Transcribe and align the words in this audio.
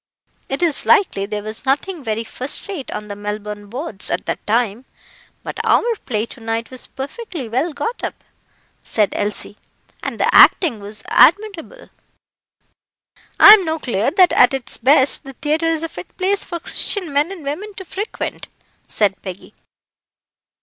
"It 0.49 0.63
is 0.63 0.87
likely 0.87 1.27
there 1.27 1.43
was 1.43 1.63
nothing 1.63 2.03
very 2.03 2.23
first 2.23 2.67
rate 2.67 2.89
on 2.89 3.07
the 3.07 3.15
Melbourne 3.15 3.67
boards 3.67 4.09
at 4.09 4.25
that 4.25 4.43
time, 4.47 4.85
but 5.43 5.59
our 5.63 5.85
play 6.07 6.25
to 6.25 6.39
night 6.39 6.71
was 6.71 6.87
perfectly 6.87 7.47
well 7.47 7.71
got 7.71 8.03
up," 8.03 8.23
said 8.79 9.09
Elsie, 9.15 9.57
"and 10.01 10.19
the 10.19 10.27
acting 10.33 10.79
was 10.79 11.03
admirable." 11.09 11.91
"I'm 13.39 13.63
no 13.63 13.77
clear 13.77 14.09
that 14.09 14.33
at 14.33 14.55
its 14.55 14.75
best 14.77 15.23
the 15.23 15.33
theatre 15.33 15.69
is 15.69 15.83
a 15.83 15.87
fit 15.87 16.17
place 16.17 16.43
for 16.43 16.59
Christian 16.59 17.13
men 17.13 17.31
and 17.31 17.43
women 17.43 17.75
to 17.75 17.85
frequent," 17.85 18.47
said 18.87 19.21
Peggy. 19.21 19.53